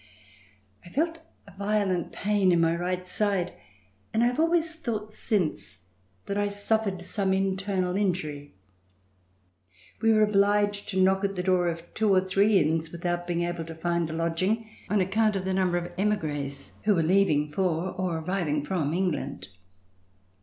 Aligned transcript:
I 0.83 0.89
felt 0.89 1.19
a 1.45 1.55
violent 1.55 2.11
pain 2.11 2.51
in 2.51 2.59
my 2.59 2.75
right 2.75 3.05
side 3.05 3.53
and 4.11 4.23
I 4.23 4.25
have 4.25 4.39
always 4.39 4.73
thought 4.73 5.13
since 5.13 5.83
that 6.25 6.39
I 6.39 6.49
suffered 6.49 7.03
some 7.03 7.33
internal 7.35 7.95
injury. 7.95 8.55
We 10.01 10.11
were 10.11 10.23
obliged 10.23 10.89
to 10.89 10.99
knock 10.99 11.23
at 11.23 11.35
the 11.35 11.43
door 11.43 11.67
of 11.67 11.83
two 11.93 12.11
or 12.11 12.19
three 12.21 12.57
inns 12.57 12.91
without 12.91 13.27
being 13.27 13.43
able 13.43 13.63
to 13.65 13.75
find 13.75 14.09
a 14.09 14.13
lodging, 14.13 14.67
on 14.89 15.01
account 15.01 15.35
of 15.35 15.45
the 15.45 15.53
number 15.53 15.77
of 15.77 15.91
emigres 15.99 16.71
who 16.85 16.95
were 16.95 17.03
leaving 17.03 17.51
for 17.51 17.89
or 17.91 18.17
arriving 18.17 18.65
from 18.65 18.95
England. 18.95 19.49